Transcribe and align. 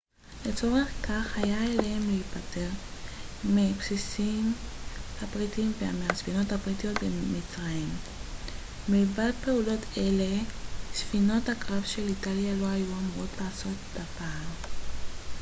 לצורך 0.45 0.87
כך 1.07 1.37
היה 1.37 1.63
עליהם 1.63 2.09
להיפטר 2.09 2.67
מהבסיסים 3.43 4.53
הבריטיים 5.21 5.71
ומהספינות 5.79 6.51
הבריטיות 6.51 6.97
במצרים 7.03 7.89
מלבד 8.89 9.31
פעולות 9.45 9.79
אלה 9.97 10.39
ספינות 10.93 11.49
הקרב 11.49 11.83
של 11.85 12.07
איטליה 12.07 12.55
לא 12.55 12.65
היו 12.67 12.85
אמורות 12.93 13.29
לעשות 13.41 13.77
דבר 13.93 14.69